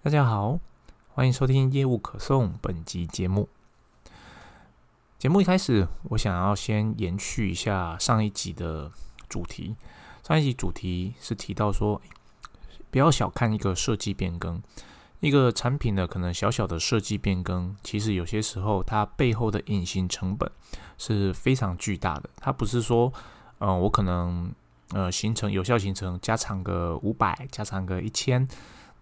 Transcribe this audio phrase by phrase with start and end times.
[0.00, 0.60] 大家好，
[1.08, 3.48] 欢迎收听业务可颂本集节目。
[5.18, 8.92] 节目一开始，我想要先延续一下上一集的
[9.28, 9.74] 主题。
[10.22, 12.00] 上一集主题是提到说，
[12.92, 14.62] 不要小看一个设计变更，
[15.18, 20.48] 一个产品的可能小小的设计变更，其实有些时候它背后的隐形成本
[20.96, 22.30] 是非常巨大的。
[22.36, 23.12] 它不是说，
[23.58, 24.54] 嗯，我可能
[24.92, 28.48] 呃形成有效形成加长个五百，加长个一千。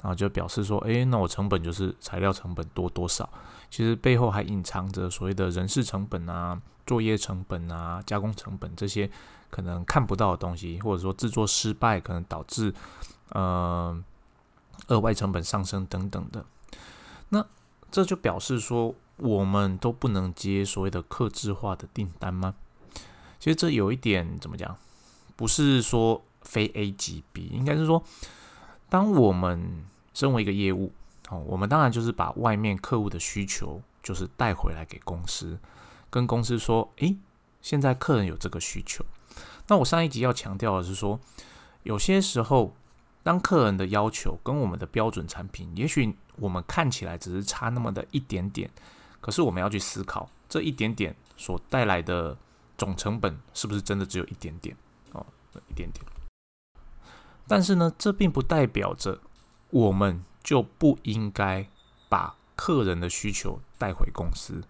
[0.02, 3.28] 然后就表示说，哎，那我成本就是材料成本多多少？
[3.70, 9.10] 其实背后还隐藏着所谓的人事成本啊、作业成本啊、加工成本这些
[9.50, 12.72] 可能看不到的东西，或者说制作失败可能导致
[13.30, 14.00] 呃
[14.86, 16.44] 额外成本上升等等的。
[17.30, 17.44] 那
[17.90, 22.54] 这就表示说，我们都不能接所谓的客制化的订单吗？
[23.40, 24.76] 其实这有一点怎么讲？
[25.34, 28.04] 不是说非 A 即 B，应该是说。
[28.88, 29.84] 当我们
[30.16, 30.90] 身为一个业务，
[31.28, 35.58] 哦，我们当然就是把外面客户的需求，就是带回来给公司，
[36.08, 37.14] 跟公司说，诶，
[37.60, 39.04] 现在客人有这个需求。
[39.66, 41.20] 那我上一集要强调的是说，
[41.82, 42.74] 有些时候，
[43.22, 48.70] 当客人的要求跟我们的标准产品，也许我们看起来只是差那么的一点点，
[49.20, 52.34] 可是我们要去思考，这一点点所带来的
[52.78, 54.74] 总成本，是不是真的只有一点点？
[55.12, 55.26] 哦，
[55.68, 56.02] 一点点。
[57.46, 59.20] 但是呢，这并不代表着
[59.70, 61.66] 我们就不应该
[62.08, 64.62] 把客人的需求带回公司。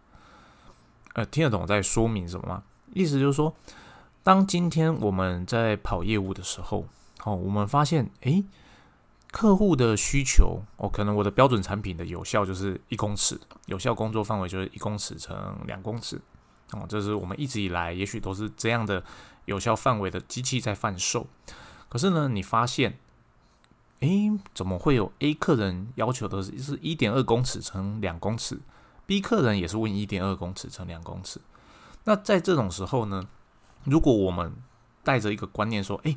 [1.14, 2.62] 呃，听得懂我在说明什么吗？
[2.92, 3.54] 意思就是说，
[4.22, 6.86] 当今天我们在跑业务的时候，
[7.24, 8.44] 哦，我们发现，诶，
[9.30, 15.36] 客户的需求，哦，可能我的标准产品的有效就是一公尺，有效工作范围就是一公尺乘
[15.66, 16.20] 两公尺，
[16.72, 19.02] 哦，这是我们一直以来也许都是这样的
[19.44, 21.26] 有效范围的机器在贩售。
[21.88, 22.98] 可是呢，你发现，
[24.00, 28.58] 诶，怎么会有 A 客人要求的是是一点二公尺乘两公尺
[29.06, 31.40] ，B 客人也是问一点二公尺乘两公尺？
[32.04, 33.26] 那在这种时候呢，
[33.84, 34.52] 如果我们
[35.02, 36.16] 带着一个观念说，诶，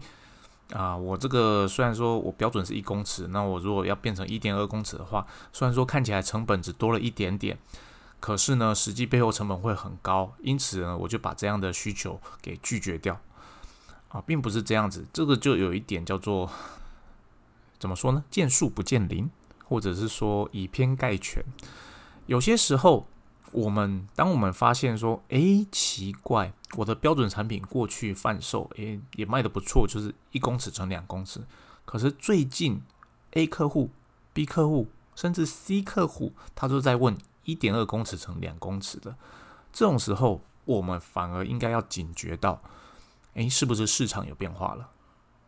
[0.73, 7.57] 啊，我这个虽然说我标准是一公尺，那我如果要变成一点二公尺的话，虽然说看起来成本只多了一点点，
[8.19, 13.19] 可是呢，实际背后成本会很高，因此呢，我就把这样的需求给拒绝掉。
[14.09, 16.50] 啊，并不是这样子，这个就有一点叫做
[17.79, 18.23] 怎么说呢？
[18.29, 19.29] 见树不见林，
[19.63, 21.44] 或者是说以偏概全。
[22.25, 23.07] 有些时候，
[23.51, 31.41] 我们当我们发现说，诶，奇怪，我的标准产品过去贩售，诶，也卖的不错，就是一公尺乘两公尺。
[31.85, 32.81] 可是最近
[33.31, 33.90] A 客户、
[34.34, 39.16] B 客户，甚至 C 客户，他都在问一点二公尺乘两公尺的。
[39.72, 42.61] 这种时候，我们反而应该要警觉到。
[43.35, 44.90] 诶，是不是市场有变化了？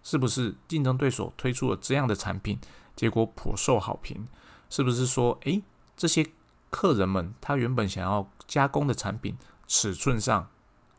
[0.04, 2.60] 是不是竞争对手推出了这样的产品，
[2.96, 4.28] 结果颇受好评？
[4.70, 5.62] 是不是说，诶，
[5.96, 6.26] 这些
[6.70, 10.50] 客人们他原本想要加工的产品尺寸上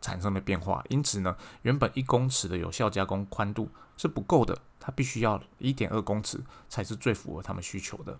[0.00, 8.18] 产生了变化，因此呢，原本一公尺的有效加工宽度是不够的，它必须要一点二公尺才是最符合他们需求的。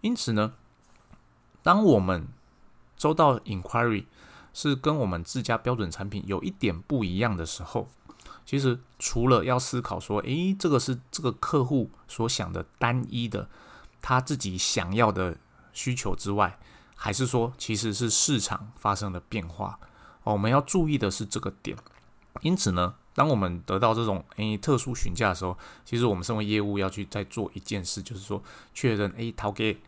[0.00, 0.54] 因此呢，
[1.62, 2.28] 当我们
[2.96, 4.04] 收到 inquiry。
[4.52, 7.88] 是跟我们自家标准产品有一点不一样的时候，
[8.50, 13.48] 其实除了要思考说，诶，这个是这个客户所想的单一的
[14.02, 15.36] 他自己想要的
[15.72, 16.58] 需求之外，
[16.96, 19.78] 还是说其实是市场发生了变化？
[20.24, 21.76] 哦，我们要注意的是这个点。
[22.40, 28.42] 因此呢，当我们得到这种诶特殊询价的时候，其实我们身为业务要去再做一件事，就是说
[28.74, 29.80] 确认诶，陶给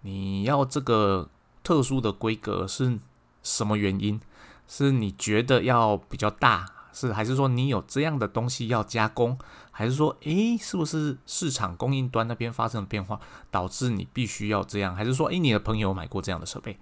[0.00, 1.28] 你要这个
[1.62, 2.98] 特殊的规格是。
[3.40, 4.20] 什么原因？
[4.66, 6.66] 是你觉得要比较大，
[6.98, 9.38] 是还是说你有这样的东西要加工，
[9.70, 13.20] 还是说，诶，是不是市场供应端那边发生了变化，
[13.50, 14.94] 导致你必须要这样？
[14.96, 16.76] 还是说，诶，你的朋友买过这样的设备，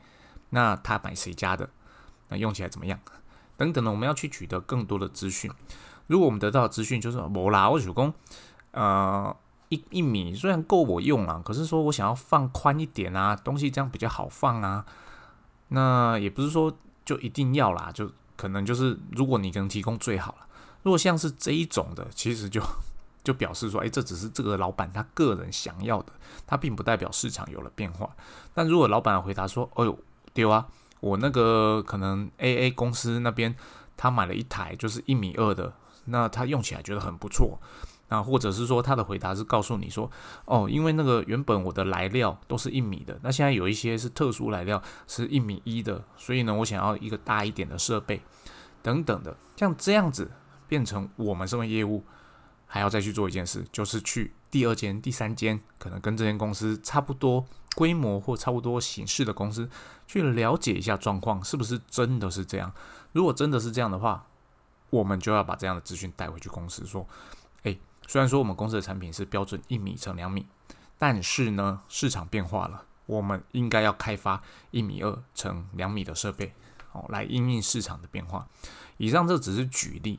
[0.51, 1.69] 那他买谁家的？
[2.29, 2.99] 那用起来怎么样？
[3.59, 5.51] 等等的，我们要去取得更多的资讯。
[6.07, 8.15] 如果我们得到的资讯就是，我啦，我手工，
[8.71, 9.37] 呃，
[9.69, 14.87] 一一米虽然够我用啊，可是说我想要放宽一点啊，东西这样比较好放啊。
[15.69, 16.73] 那也不是说
[17.05, 20.47] 就一定要啦，就可能就是如果你能提供最好了。
[20.83, 22.63] 如果像是这一种的，其实就
[23.25, 26.13] 就表示说，哎，这只是这个老板他个人想要的，
[26.47, 28.09] 他并不代表市场有了变化。
[28.55, 29.99] 但如果老板回答说，哦呦，
[30.33, 30.69] 对啊，
[31.01, 33.57] 我那个可能 A A 公司那边
[33.97, 35.75] 他买了一台就是一米二的，
[36.05, 37.59] 那他用起来觉得很不错。
[38.09, 40.11] 啊，或者是说他的回答是告诉你说，
[40.45, 48.23] 哦，因为那个原本我的来料都是一米的，那现在有一些是特殊来料是一米一的，所以呢，我想要一个大一点的设备，
[48.83, 50.31] 等等的，像这样子
[50.69, 52.05] 变成我们身为业务
[52.67, 57.45] 还要再去做一件事，就是去第二间、第三间，可能跟这间公司差不多
[57.75, 59.69] 规模或差不多形式的公司，
[60.07, 62.73] 去了解一下状况是不是真的是这样。
[63.13, 64.27] 如果真的是这样的话，
[64.91, 67.07] 我们就要把这样的资讯带回去公司，说：
[68.07, 70.47] 虽然说我们公司的产品是标准一米乘两米，
[70.99, 76.53] 但是呢，市场变化了，我们应该要开发一米二乘两米的设备，
[76.93, 78.47] 哦，来应应市场的变化。
[78.97, 80.19] 以上这只是举例。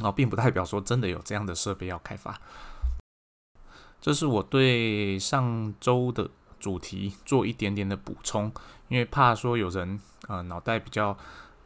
[0.00, 2.40] 啊，并不代表说真的有这样的设备要开发。
[4.00, 6.30] 这是我对上周的
[6.60, 8.52] 主题做一点点的补充，
[8.86, 9.98] 因为怕说有人
[10.28, 11.18] 呃脑袋比较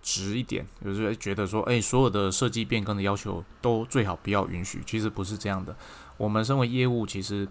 [0.02, 4.82] 直一点，有时候觉得说，哎，所有的设计变更的要求都最好不要允许。
[4.84, 5.74] 其实不是这样的。
[6.16, 7.48] 我们身为业务，其实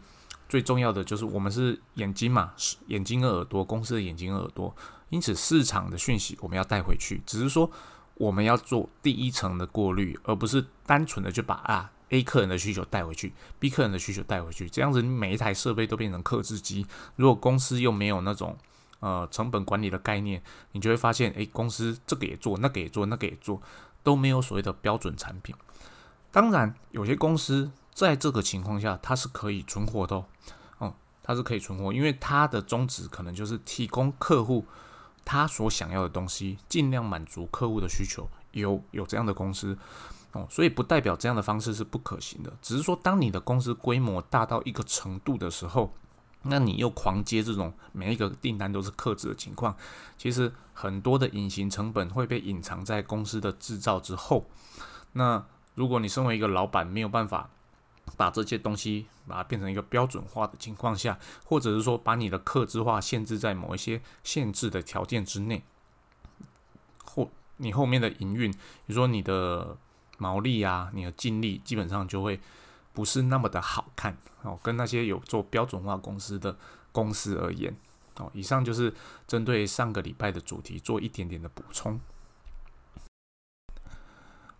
[0.48, 4.76] 最重要的就是我们是眼睛嘛，是眼睛和耳朵，公司的眼睛和耳朵。
[5.10, 7.72] 因此，市场的讯息我们要带回去，只是说。
[8.16, 16.86] 我们要做第一层的过滤，而不是单纯的就把啊 A 客人的需求带回去，B 客人的需求带回去，这样子你每一台设备都变成客制机。
[17.16, 18.56] 如果公司又没有那种
[19.02, 23.62] 呃成本管理的概念，你就会发现，诶，公司这个也做，那个也做，那个也做，
[24.02, 25.54] 都没有所谓的标准产品。
[26.32, 30.24] 当然，有些公司在这个情况下，它是可以存活的，
[30.78, 34.66] 哦，它是可以存活，因为它的宗旨可能就是提供客户。
[35.24, 39.78] 他所想要的东西，尽量满足客户的需求，有有这样的公司
[40.32, 45.94] 哦，所以不代表这样的方式是不可行的，只是说当你的公司规模大到一个程度的时候，
[46.44, 49.76] 那你又狂接这种每一个订单都是克制的情况，
[50.18, 54.46] 其实很多的隐形成本会被隐藏在公司的制造之后。
[55.14, 55.46] 那
[55.76, 57.50] 如果你身为一个老板，没有办法。
[58.18, 65.64] 把这些东西把它变成一个标准化的情况下，或者是说把你的克制化限制在某一些限制的条件之内，
[67.06, 69.78] 后你后面的营运，比如说你的
[70.18, 72.40] 毛利啊，你的净利，基本上就会
[72.92, 74.60] 不是那么的好看哦。
[74.64, 76.58] 跟那些有做标准化公司的
[76.92, 77.76] 公司而言，
[78.18, 78.94] 哦，以上就是
[79.28, 82.00] 针对上个礼拜的主题做一点点的补充。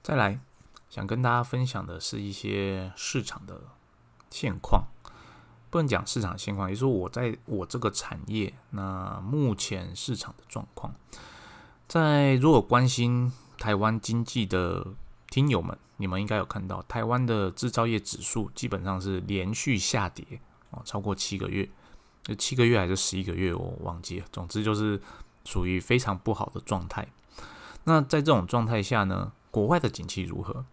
[0.04, 0.40] 再来。
[0.90, 3.62] 想跟大家分享的是一些市场的
[4.30, 4.88] 现况，
[5.70, 10.94] 不能讲市场现况，也就是我在我这个产业，那目前市场的状况，
[11.88, 14.86] 在如果关心台湾经济的
[15.32, 20.24] 听友们，你们应该有看到台湾的制造业指数基本上是连续下跌
[20.70, 21.68] 哦，超过七个月，
[22.22, 25.02] 就七个月还是十一个月，我忘记了，总之就是
[25.46, 27.08] 属于非常不好的状态。
[27.86, 29.32] 那在这种状态下呢？
[29.50, 30.64] 国外的景气如何？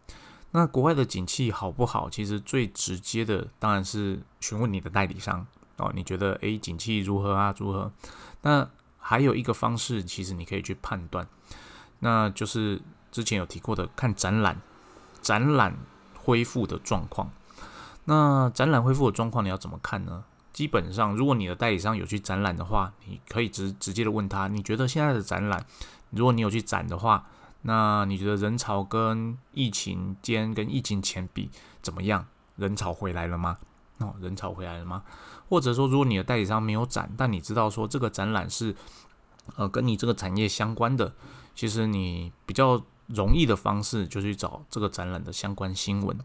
[0.51, 2.11] 那国外的景气好不好？
[2.11, 5.47] 其实最直接的当然是询问你的代理商
[5.77, 5.93] 哦。
[5.95, 7.55] 你觉得诶，景气如何啊？
[7.59, 7.93] 如何？
[8.43, 8.69] 那
[8.99, 11.27] 还有一个方式，其实你可以去判断，
[12.01, 14.61] 那就是之前有提过的，看展览，
[15.21, 15.77] 展览
[16.17, 17.31] 恢复的状况。
[18.05, 20.25] 那展览恢复的状况你要怎么看呢？
[20.53, 25.65] 基本上，如果你的代理商有去展览的话，你可以直直接的问他，你觉得现在的展览，
[26.11, 27.27] 如果你有去展的话。
[27.63, 31.51] 那你觉得人潮跟疫情间、跟疫情前比
[31.83, 32.25] 怎么样？
[32.55, 33.59] 人潮回来了吗？
[33.99, 35.03] 哦，人潮回来了吗？
[35.49, 38.75] 或者说，如果你的代理商没有展，但你知道说这个展览是
[39.57, 41.13] 呃跟你这个产业相关的，
[41.57, 46.17] 其实你比较容易的方式就去找这个展览的相关新闻。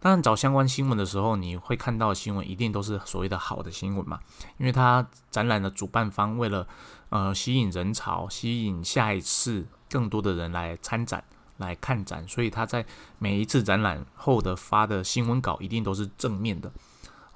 [0.00, 4.18] 当然，找相关新闻的时候，你会看到新闻一定都是所谓的好的新闻嘛，
[4.58, 6.66] 因为它展览的主办方为了
[7.10, 9.66] 呃吸引人潮，吸引下一次。
[9.92, 11.22] 更多的人来参展、
[11.58, 12.82] 来看展，所以他在
[13.18, 16.72] 每一次展览后的发的新闻稿一定都是正面的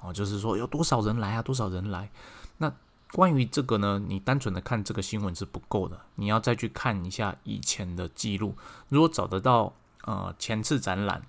[0.01, 2.09] 哦，就是说有多少人来啊，多少人来。
[2.57, 2.73] 那
[3.11, 8.55] 关于这个呢，你单纯的看这个新闻是不够的，你要再去看一下以前的记录。
[8.89, 9.73] 如果找得到
[10.03, 11.21] 呃前次展览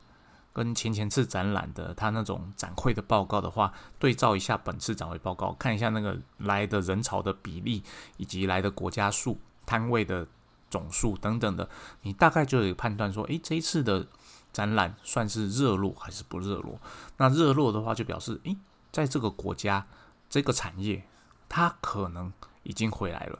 [0.53, 7.83] 跟前前次展览的他那种展会的报告的话，对照一下本次展会报告，看一下那个来的人潮的比例
[8.17, 10.27] 以及来的国家数、摊位的。
[10.71, 11.67] 总数等等的，
[12.03, 14.07] 你大概就有判断说，诶，这一次的
[14.53, 16.79] 展览算是热络还是不热络？
[17.17, 18.55] 那热络的话，就表示，诶，
[18.93, 19.87] 在这个国家
[20.29, 21.08] 这个产业，
[21.49, 23.39] 它可能已经回来了。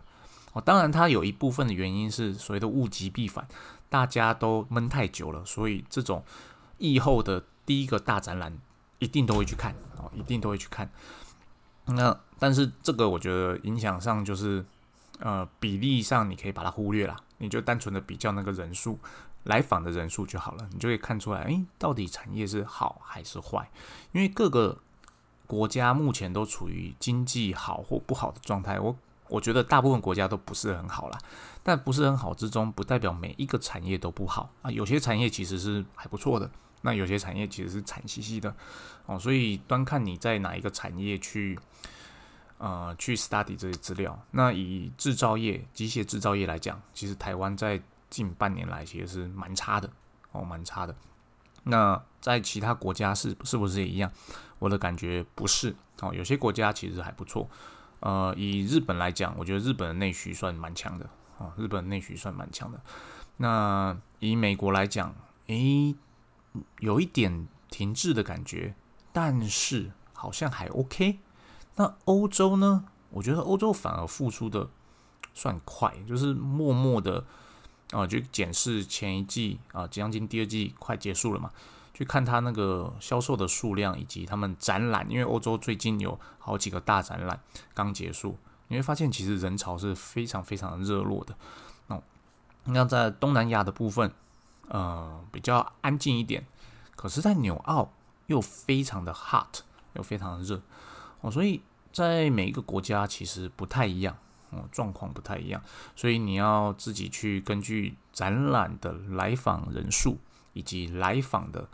[0.53, 3.47] 哦，当然，它有一部分的原因是所谓的物极必反，
[3.89, 6.25] 大家都闷太久了，所以这种
[6.79, 8.57] 疫后的第一个大展览
[8.99, 10.91] 一定都会去看，哦，一定都会去看。
[11.87, 14.65] 那但是这个我觉得影响上就是。
[15.21, 18.97] 呃，比例上你可以把它忽略了，你就单纯的比较那个人数
[19.43, 23.69] 来访的人数就好了，你就可以看出来，诶，到底产业是好还是坏？
[24.13, 24.79] 因为各个
[25.49, 28.79] 国家目前都处于经济好或不好的状态。
[28.79, 28.97] 我
[29.29, 31.19] 我觉得大部分国家都不是很好啦，
[31.63, 34.71] 但不是很好之中，不代表每一个产业都不好啊。
[34.71, 36.49] 有些产业其实是还不错的
[36.83, 38.55] 那有些产业其实是惨兮兮的
[39.07, 41.59] 哦，所以端看你在哪一个产业去
[42.59, 44.19] 呃去 study 这些资料。
[44.31, 49.91] 那以制造业、机械制造业来讲，其实台湾在近半年来其实是蛮差的
[50.33, 50.95] 哦，蛮差的。
[51.65, 54.11] 那在其他国家是是不是也一样？
[54.59, 57.49] 我的感觉不是哦，有些国家其实还不错。
[58.01, 61.09] 呃，以日本来讲，我觉得日本的内需算蛮强的
[61.39, 62.81] 啊，日本内需算蛮强的。
[63.37, 65.15] 那以美国来讲，
[65.47, 65.95] 诶，
[66.81, 68.75] 有一点停滞的感觉，
[69.13, 71.21] 但是好像还 OK。
[71.77, 72.85] 那欧洲呢？
[73.11, 74.69] 我觉得欧洲反而复苏的
[75.35, 77.25] 算快，就是默默的
[77.93, 81.51] 啊，就检视前一季啊，将近第二季快结束了嘛。
[81.99, 87.41] 去看他那个销售的数量以及他们展览，因为欧洲最近有好几个大展览
[87.75, 88.39] 刚结束，
[88.69, 91.35] 你会发现其实人潮是非常非常的热络的。
[91.89, 92.01] 哦，
[92.67, 94.13] 那在东南亚的部分，
[94.69, 96.47] 呃，比较安静一点，
[96.95, 97.91] 可是，在纽澳
[98.27, 99.63] 又非常的 hot，
[99.95, 100.63] 又非常的热
[101.21, 101.61] 哦，所以
[101.93, 104.17] 在每一个国家其实不太一样
[104.51, 105.61] 哦，状况不太一样，
[105.97, 110.17] 所以你要自己去根据展览的来访人数
[110.59, 111.69] 以及来访的。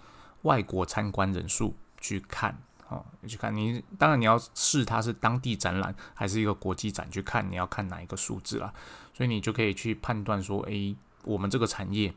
[0.45, 2.55] 外国参观人数去看，
[2.91, 8.71] 哦，去看你，当然你要试它是当地展览还是一个国际展去看，你要看哪一个数字啦，
[9.15, 12.13] 所以你就可以去判断说，诶，我们这个产业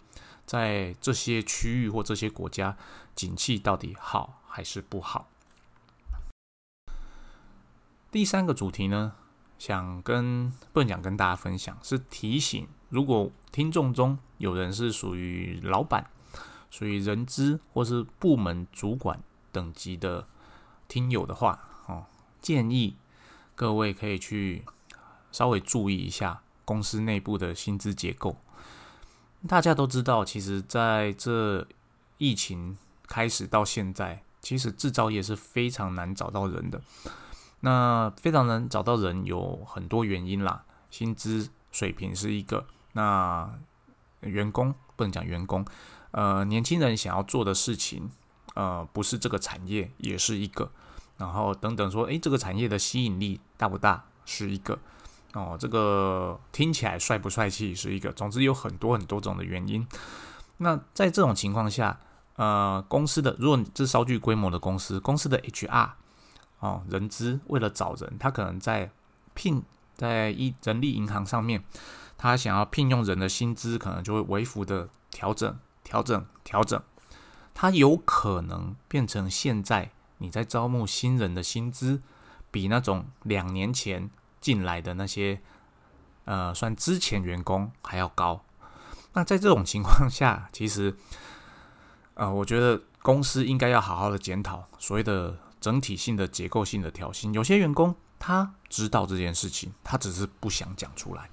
[0.46, 2.76] 在这些区域或这些国家
[3.16, 5.30] 景气到底好还是不好。
[8.12, 9.16] 第三个主题呢，
[9.58, 16.10] 想跟不能讲跟大家分享，是提醒，如果听众中有人是属于老板。
[16.70, 19.22] 属于人资或是部门主管
[19.52, 20.28] 等级的
[20.88, 22.06] 听友的话，哦，
[22.42, 22.96] 建议
[23.56, 24.64] 各位可以去
[25.32, 28.38] 稍微注意一下公司内部的薪资结构。
[29.48, 31.68] 大家都知道，其实在这
[32.18, 36.82] 疫情开始到现在，其实制造业是非常难找到人的。
[37.62, 43.50] 那非常难找到人有很多原因啦，薪资水平是一个，那
[44.22, 45.66] 员工不能讲员工。
[46.12, 48.10] 呃，年轻人想要做的事情，
[48.56, 50.72] 呃，不是这个产业，也是一个。
[51.18, 54.78] 然后等等说，诶，这个产业的吸引力大不大，是一个。
[55.34, 58.12] 哦，这个听起来帅不帅气，是一个。
[58.14, 59.86] 总之有很多很多种的原因。
[60.58, 62.00] 那在这种情况下，
[62.36, 65.90] 呃，公司的如果这是稍具规模的公司，公司的 HR
[66.60, 68.90] 哦，人资为了找人，他可能在
[69.34, 69.62] 聘
[69.96, 71.64] 在一人力银行上面，
[72.18, 75.58] 他想要聘用人的薪资，可能就会微幅的调整。
[75.88, 76.84] 调整调整，
[77.54, 82.02] 它有可能变成现在你在招募新人的薪资，
[82.52, 84.10] 比那种两年前
[84.42, 85.40] 进来的那些，
[86.26, 88.44] 呃，算之前员工还要高。
[89.14, 90.94] 那在这种情况下，其实，
[92.16, 97.34] 呃，我觉得公司应该要好好的检讨所谓的整体性的结构性的调薪。
[97.34, 101.30] 有些员工他知道这件事情，他只是不想讲出来。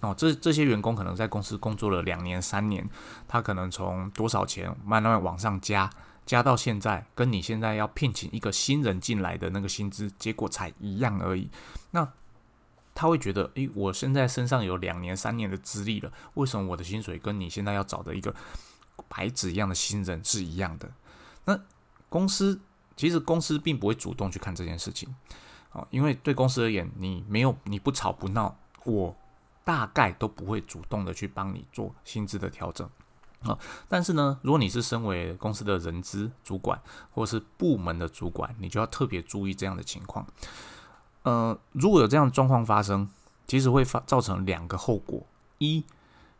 [0.00, 2.88] 哦，这这些员工可能在公司工作了两年、三年，
[3.26, 5.90] 他可能从多少钱慢慢往上加，
[6.24, 11.50] 加到现在，跟你现在要聘请一个新人进来的那个薪资结果才一样而已。
[11.90, 12.08] 那
[12.94, 18.32] 他会觉得，诶，我现在身上有两年、三年的资历了，为什么我的薪水跟你现在要找的一个
[19.08, 20.88] 白纸一样的新人是一样的？
[21.44, 21.60] 那
[22.08, 22.60] 公司
[22.96, 25.12] 其实公司并不会主动去看这件事情，
[25.72, 29.16] 哦，因为对公司而言，你没有你不吵不闹，我。
[29.68, 32.88] 大概都不会主动的去帮你做薪资的调整
[33.42, 40.26] 啊，但是呢，如果你是身为公司的人资主管或是部门的主管，你就要特别注意这样的情况。
[41.24, 43.10] 呃，如果有这样的状况发生，
[43.46, 45.26] 其实会发造成两个后果：
[45.58, 45.84] 一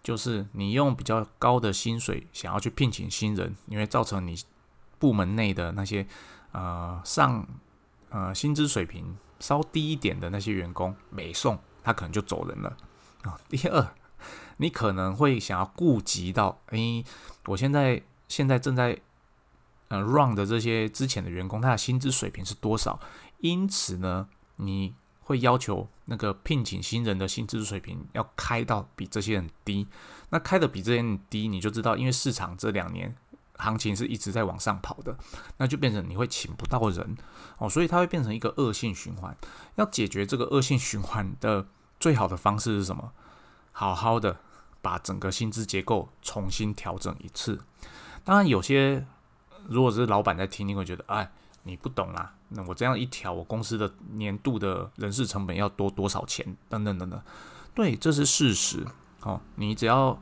[0.03, 4.35] 就是你用比较高的薪水想要去聘请新人，你会造成你
[4.99, 6.07] 部门内的那些
[6.53, 7.47] 呃上
[8.09, 12.75] 呃薪资水平稍低一点的那些员工，没送他可能就走人了。
[13.23, 13.95] 啊，第二，
[14.59, 17.05] 你可能会想要顾及到，诶，
[17.47, 18.99] 我现在现在正在
[19.89, 23.01] 呃 run 的这些之前的员工，他的薪资水平是多少？
[23.39, 29.89] 因此呢，你会要求那个聘请新人的薪资水平要开到比这些人低。
[30.31, 33.17] 那开的比这些人低，你就知道，因为市场这两年
[33.57, 35.19] 行情是一直在往上跑的，
[35.57, 37.17] 那就变成你会请不到人
[37.59, 39.37] 哦，所以它会变成一个恶性循环。
[39.75, 41.67] 要解决这个恶性循环的。
[42.01, 43.13] 最好的方式是什么？
[43.73, 44.39] 好好的
[44.83, 47.61] 把整个薪资结构重新调整一次。
[48.25, 49.07] 当然，有些
[49.67, 51.31] 如果是老板在听，你会觉得，哎，
[51.63, 52.35] 你不懂啦。
[52.51, 56.57] 那我这样一调，我公司的年度的人事成本要多多少钱？
[56.69, 57.21] 等等等等。
[57.75, 58.87] 对，这是事实。
[59.23, 60.21] 哦，你只要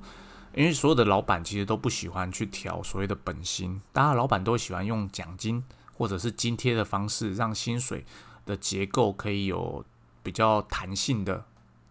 [0.54, 5.62] 因为所有的老板其实都不喜欢去调所谓的本薪，当然老板都喜欢用奖金
[5.94, 8.04] 或者是津贴的方式，让薪水
[8.44, 9.84] 的结构可以有
[10.22, 11.44] 比较弹性的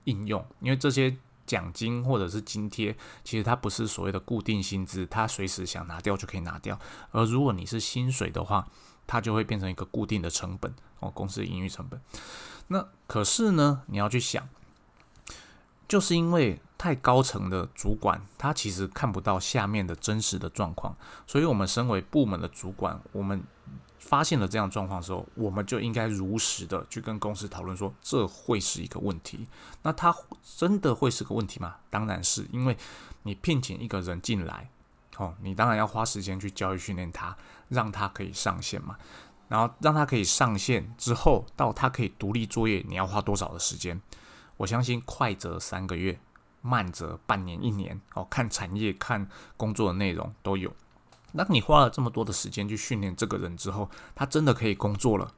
[0.06, 0.44] 应用。
[0.62, 6.80] 因为这些奖金或者是津贴，其实它不是所谓的固定薪资，它随时想拿掉就可以拿掉。
[7.12, 8.68] 而如果你是薪水的话，
[9.06, 12.02] 它就会变成一个固定的成本哦，公司的营运成本。
[12.70, 14.48] 那可是呢，你要去想。
[15.88, 20.98] 就是因为太高层的主管，他其实看不到下面的真实的状况，
[21.28, 23.44] 所以我们身为部门的主管，我们
[24.06, 29.48] 发现了这样状况的时候，我们就应该如实的去跟公司讨论说，这会是一个问题。
[29.82, 30.16] 那他
[30.58, 31.76] 真的会是个问题吗？
[31.90, 32.78] 当然是，因为
[33.24, 34.70] 你聘请一个人进来，
[35.18, 37.36] 哦，你当然要花时间去教育训练他，
[37.70, 38.96] 让他可以上线嘛。
[39.48, 44.00] 然后让他可以上线之后，到他可以独立作业，你要花多少的时间？
[44.58, 46.20] 我相信快则三个月，
[46.62, 50.72] 慢则半年、一年哦，看产业、看工作的内容都有。
[51.36, 55.32] 那你花了这么多的时间去训练这个人之后，他真的可以工作了。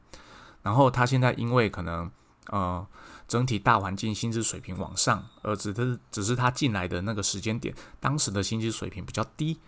[0.64, 2.10] 然后他现在因为可能
[2.48, 2.86] 呃
[3.28, 9.60] 整体大环境薪资水平往上，而只是只是他进来的那个时间点，当时的薪资水平比较低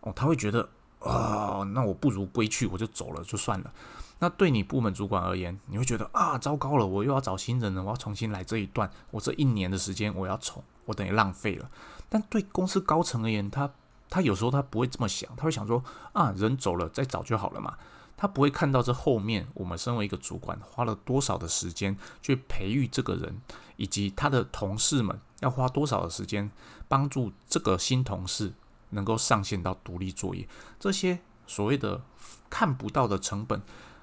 [0.00, 0.68] 哦，他会觉得
[1.00, 3.72] 啊，那我不如归去，我就走了就算了。
[4.18, 11.70] 那对你部门主管而言，你会觉得啊，糟糕了，我又要找新人了，我要重新来这一段，我这一年的时间我要重，我等于浪费了。
[12.08, 13.70] 但对公司高层而言，他
[14.08, 15.82] 他有时候他不会这么想，他会想说
[16.12, 17.76] 啊，人走了再找就好了嘛。
[18.16, 23.40] 他不会看到这后面我们身为一个主管花了多少的时间去培育这个人，
[23.76, 26.50] 以及他的同事们要花多少的时间
[26.88, 28.54] 帮助这个新同事
[28.90, 30.48] 能够上线到独立作业，
[30.80, 32.02] 这些所谓的
[32.48, 33.60] 看不到的成本。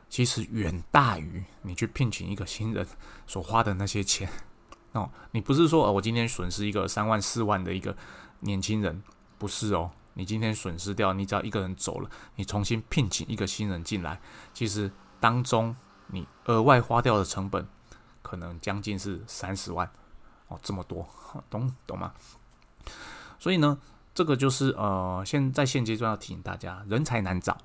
[0.10, 2.86] 其实远大于你去聘请一个新人
[3.26, 4.30] 所花的那些钱
[4.92, 5.10] 哦。
[5.32, 7.98] 你不是说，我今天损失一个三万四万的一个
[8.42, 9.02] 年轻人，
[9.44, 9.92] 不是哦。
[10.14, 14.22] 你今天损失掉，你只要一个人走了，你重新聘请一个新人进来，
[14.54, 15.76] 其实当中
[16.08, 17.68] 你额外花掉的成本
[18.22, 19.92] 可能将近是三十万
[20.48, 21.06] 哦，这么多，
[21.52, 22.14] 懂懂吗？
[23.38, 23.78] 所以呢，
[24.16, 27.58] 这个就是呃，现在现阶段要提醒大家，人才难找。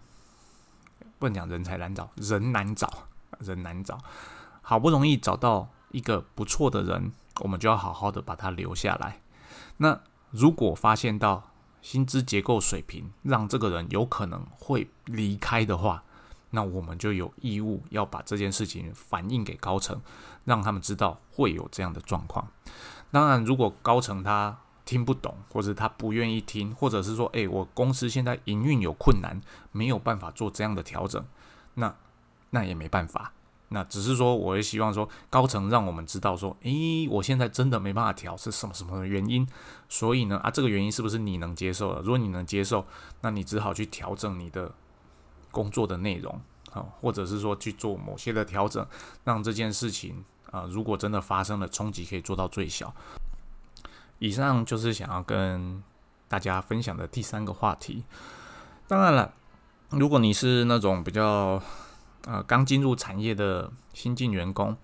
[1.20, 3.06] 不能讲人才难找，人难找，
[3.38, 4.00] 人难找。
[4.62, 9.20] 好不容易找到一个不错的人，我们就要好好的把他留下来。
[9.76, 10.00] 那
[10.32, 11.50] 如果发现到
[11.88, 16.02] 薪资结构水平让这个人有可能会离开的话，
[16.50, 19.98] 那我们就有义务要把这件事情反映给高层，
[20.44, 22.46] 让他们知道会有这样的状况。
[23.10, 29.40] 当然，如果高层他听不懂，或者他不愿意听，或者是说，诶，我公司现在营运有困难，
[29.72, 31.24] 没有办法做这样的调整，
[31.72, 31.96] 那
[32.50, 33.32] 那也没办法。
[33.70, 39.46] 那只是说，我也希望说，高层让我们知道说，诶，我现在真的没办法调，是什么什么的原因？
[39.88, 42.00] 所以呢，啊，这个原因是不是你能接受的？
[42.00, 42.86] 如果你能接受，
[43.20, 44.72] 那你只好去调整你的
[45.50, 46.40] 工作的内容，
[46.72, 48.86] 啊，或者是说去做某些的调整，
[49.24, 52.94] 让这件事情啊，如果真的发生了冲击，可以做到最小。
[54.18, 55.82] 以上就是想要跟
[56.26, 58.02] 大家分享的第三个话题。
[58.86, 59.34] 当然了，
[59.90, 61.62] 如果你是那种比较
[62.28, 64.76] 呃刚进入产业的新进员工，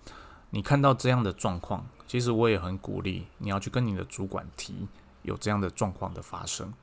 [0.49, 4.87] 你看到这样的状况，其实我也很鼓励你要去跟你的主管提
[5.21, 6.73] 有这样的状况的发生。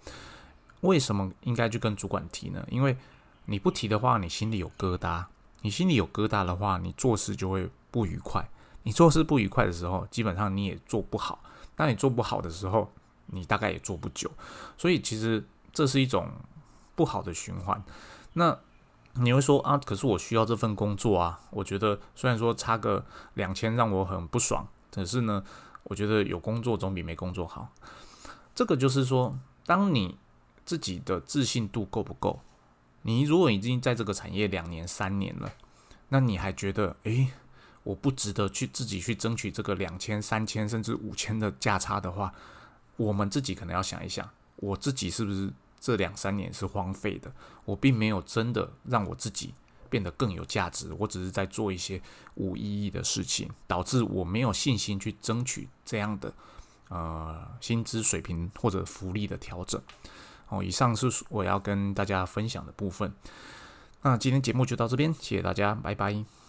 [0.83, 2.64] 为什么应该去跟主管提呢？
[2.70, 2.96] 因为
[3.46, 5.25] 你不提的话，你心里有疙瘩；
[5.62, 8.48] 你心里有疙瘩的话，你做事就会不愉快。
[8.85, 11.42] 你做事不愉快的时候，基本上你也做不好。
[11.75, 12.88] 当你做不好的时候，
[13.27, 14.31] 你大概也做不久，
[14.79, 16.29] 所以其实这是一种
[16.94, 17.83] 不好的循环。
[18.35, 18.57] 那
[19.14, 21.40] 你会说啊，可是我需要这份工作啊。
[21.51, 25.44] 我觉得虽然说差个两千让我很不爽，可是呢，
[25.85, 27.68] 我觉得有工作总比没工作好。
[28.55, 30.16] 这个就是说，当你
[30.64, 32.40] 自己的自信度够不够？
[33.03, 35.53] 你如果已经在这个产业两年、三年了，
[36.09, 37.33] 那你还觉得诶？
[37.85, 42.33] 我不值得去自己去争取这个两千、三千甚至五千的价差的话，
[42.96, 47.35] 我们自己可能要想一想，我自己是不是这两三年是荒废的？
[47.64, 49.53] 我并没有真的让我自己
[49.90, 52.01] 变得更有价值，我只是在做一些
[52.37, 56.33] 无意义的事情，导致我没有信心去争取这样的
[56.88, 59.83] 呃薪资水平或者福利的调整。
[60.49, 63.12] 哦，以上是我要跟大家分享的部分。
[64.03, 66.42] 那今天节目就到这边，谢谢大家，拜拜。